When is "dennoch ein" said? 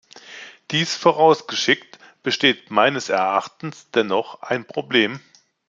3.91-4.65